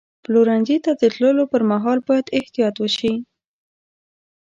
پلورنځي 0.23 0.77
ته 0.85 0.91
د 1.01 1.03
تللو 1.13 1.43
پر 1.51 1.61
مهال 1.71 1.99
باید 2.07 2.33
احتیاط 2.39 2.75
وشي. 2.79 3.13